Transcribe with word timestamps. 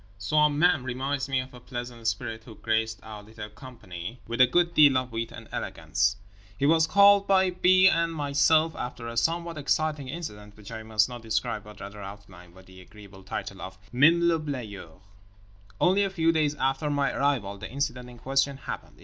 Soi 0.17 0.47
même 0.47 0.83
reminds 0.83 1.29
me 1.29 1.39
of 1.43 1.53
a 1.53 1.59
pleasant 1.59 2.07
spirit 2.07 2.43
who 2.43 2.55
graced 2.55 2.99
our 3.03 3.21
little 3.21 3.49
company 3.51 4.19
with 4.25 4.41
a 4.41 4.47
good 4.47 4.73
deal 4.73 4.97
of 4.97 5.11
wit 5.11 5.31
and 5.31 5.47
elegance. 5.51 6.15
He 6.57 6.65
was 6.65 6.87
called 6.87 7.27
by 7.27 7.51
B. 7.51 7.87
and 7.87 8.11
myself, 8.11 8.75
after 8.75 9.07
a 9.07 9.15
somewhat 9.15 9.59
exciting 9.59 10.07
incident 10.07 10.57
which 10.57 10.71
I 10.71 10.81
must 10.81 11.07
not 11.07 11.21
describe, 11.21 11.63
but 11.63 11.79
rather 11.81 12.01
outline, 12.01 12.51
by 12.51 12.63
the 12.63 12.81
agreeable 12.81 13.21
title 13.21 13.61
of 13.61 13.77
Même 13.93 14.27
le 14.27 14.39
Balayeur. 14.39 15.01
Only 15.79 16.03
a 16.03 16.09
few 16.09 16.31
days 16.31 16.55
after 16.55 16.89
my 16.89 17.11
arrival 17.13 17.59
the 17.59 17.69
incident 17.69 18.09
in 18.09 18.17
question 18.17 18.57
happened. 18.57 18.99